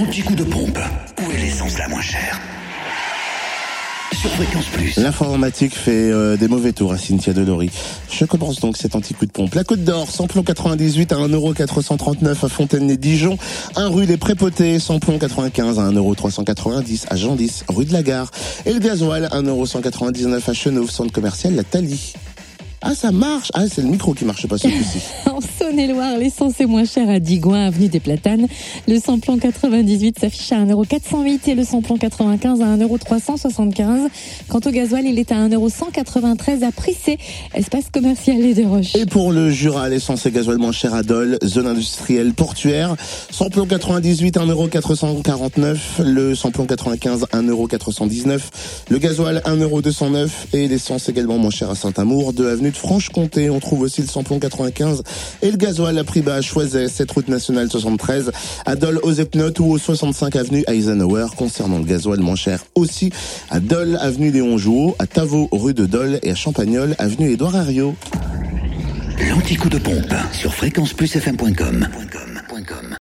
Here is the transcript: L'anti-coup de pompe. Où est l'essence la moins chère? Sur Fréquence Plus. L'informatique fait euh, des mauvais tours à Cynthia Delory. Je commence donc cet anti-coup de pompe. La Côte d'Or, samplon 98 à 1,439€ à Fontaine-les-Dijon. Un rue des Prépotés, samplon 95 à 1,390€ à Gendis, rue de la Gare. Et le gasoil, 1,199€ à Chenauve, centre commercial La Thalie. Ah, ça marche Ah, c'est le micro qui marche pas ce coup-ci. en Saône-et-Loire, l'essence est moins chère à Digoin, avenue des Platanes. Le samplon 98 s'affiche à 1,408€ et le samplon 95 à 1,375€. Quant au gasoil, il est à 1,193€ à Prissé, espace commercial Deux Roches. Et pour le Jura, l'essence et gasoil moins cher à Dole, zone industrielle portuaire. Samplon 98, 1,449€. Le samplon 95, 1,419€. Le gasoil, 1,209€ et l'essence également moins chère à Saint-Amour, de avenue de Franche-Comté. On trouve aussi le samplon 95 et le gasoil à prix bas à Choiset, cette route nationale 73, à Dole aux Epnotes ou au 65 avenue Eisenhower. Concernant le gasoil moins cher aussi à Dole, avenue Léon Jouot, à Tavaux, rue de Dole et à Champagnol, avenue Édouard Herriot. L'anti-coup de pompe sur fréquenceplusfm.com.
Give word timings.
L'anti-coup 0.00 0.34
de 0.34 0.44
pompe. 0.44 0.78
Où 1.18 1.30
est 1.30 1.36
l'essence 1.36 1.76
la 1.76 1.86
moins 1.88 2.00
chère? 2.00 2.40
Sur 4.18 4.30
Fréquence 4.30 4.64
Plus. 4.72 4.96
L'informatique 4.96 5.74
fait 5.74 6.10
euh, 6.10 6.38
des 6.38 6.48
mauvais 6.48 6.72
tours 6.72 6.94
à 6.94 6.96
Cynthia 6.96 7.34
Delory. 7.34 7.70
Je 8.10 8.24
commence 8.24 8.60
donc 8.60 8.78
cet 8.78 8.94
anti-coup 8.94 9.26
de 9.26 9.30
pompe. 9.30 9.54
La 9.54 9.62
Côte 9.62 9.84
d'Or, 9.84 10.10
samplon 10.10 10.42
98 10.42 11.12
à 11.12 11.16
1,439€ 11.16 12.30
à 12.30 12.48
Fontaine-les-Dijon. 12.48 13.36
Un 13.76 13.88
rue 13.88 14.06
des 14.06 14.16
Prépotés, 14.16 14.78
samplon 14.78 15.18
95 15.18 15.78
à 15.78 15.90
1,390€ 15.90 17.04
à 17.10 17.16
Gendis, 17.16 17.62
rue 17.68 17.84
de 17.84 17.92
la 17.92 18.02
Gare. 18.02 18.30
Et 18.64 18.72
le 18.72 18.78
gasoil, 18.78 19.28
1,199€ 19.30 20.48
à 20.48 20.54
Chenauve, 20.54 20.90
centre 20.90 21.12
commercial 21.12 21.54
La 21.54 21.64
Thalie. 21.64 22.14
Ah, 22.80 22.94
ça 22.94 23.12
marche 23.12 23.50
Ah, 23.52 23.64
c'est 23.70 23.82
le 23.82 23.88
micro 23.88 24.14
qui 24.14 24.24
marche 24.24 24.46
pas 24.46 24.56
ce 24.56 24.66
coup-ci. 24.66 25.02
en 25.40 25.64
Saône-et-Loire, 25.64 26.18
l'essence 26.18 26.60
est 26.60 26.66
moins 26.66 26.84
chère 26.84 27.08
à 27.08 27.18
Digoin, 27.18 27.66
avenue 27.66 27.88
des 27.88 28.00
Platanes. 28.00 28.46
Le 28.86 28.98
samplon 28.98 29.38
98 29.38 30.18
s'affiche 30.18 30.52
à 30.52 30.56
1,408€ 30.56 31.38
et 31.46 31.54
le 31.54 31.64
samplon 31.64 31.96
95 31.96 32.60
à 32.60 32.76
1,375€. 32.76 34.08
Quant 34.48 34.60
au 34.64 34.70
gasoil, 34.70 35.06
il 35.06 35.18
est 35.18 35.32
à 35.32 35.48
1,193€ 35.48 36.64
à 36.64 36.72
Prissé, 36.72 37.18
espace 37.54 37.90
commercial 37.90 38.54
Deux 38.54 38.66
Roches. 38.66 38.96
Et 38.96 39.06
pour 39.06 39.32
le 39.32 39.50
Jura, 39.50 39.88
l'essence 39.88 40.26
et 40.26 40.30
gasoil 40.30 40.58
moins 40.58 40.72
cher 40.72 40.94
à 40.94 41.02
Dole, 41.02 41.38
zone 41.44 41.66
industrielle 41.66 42.34
portuaire. 42.34 42.96
Samplon 43.30 43.66
98, 43.66 44.36
1,449€. 44.36 45.76
Le 46.04 46.34
samplon 46.34 46.66
95, 46.66 47.26
1,419€. 47.32 48.40
Le 48.90 48.98
gasoil, 48.98 49.42
1,209€ 49.46 50.28
et 50.52 50.68
l'essence 50.68 51.08
également 51.08 51.38
moins 51.38 51.50
chère 51.50 51.70
à 51.70 51.74
Saint-Amour, 51.74 52.32
de 52.32 52.46
avenue 52.46 52.70
de 52.70 52.76
Franche-Comté. 52.76 53.48
On 53.48 53.60
trouve 53.60 53.80
aussi 53.82 54.02
le 54.02 54.08
samplon 54.08 54.38
95 54.38 55.02
et 55.42 55.50
le 55.50 55.56
gasoil 55.56 55.98
à 55.98 56.04
prix 56.04 56.20
bas 56.20 56.36
à 56.36 56.42
Choiset, 56.42 56.88
cette 56.88 57.10
route 57.10 57.28
nationale 57.28 57.70
73, 57.70 58.30
à 58.66 58.76
Dole 58.76 59.00
aux 59.02 59.12
Epnotes 59.12 59.60
ou 59.60 59.66
au 59.66 59.78
65 59.78 60.36
avenue 60.36 60.64
Eisenhower. 60.66 61.26
Concernant 61.36 61.78
le 61.78 61.84
gasoil 61.84 62.20
moins 62.20 62.36
cher 62.36 62.64
aussi 62.74 63.10
à 63.50 63.60
Dole, 63.60 63.98
avenue 64.00 64.30
Léon 64.30 64.58
Jouot, 64.58 64.96
à 64.98 65.06
Tavaux, 65.06 65.48
rue 65.52 65.74
de 65.74 65.86
Dole 65.86 66.18
et 66.22 66.30
à 66.30 66.34
Champagnol, 66.34 66.94
avenue 66.98 67.30
Édouard 67.30 67.56
Herriot. 67.56 67.94
L'anti-coup 69.28 69.68
de 69.68 69.78
pompe 69.78 70.14
sur 70.32 70.54
fréquenceplusfm.com. 70.54 71.86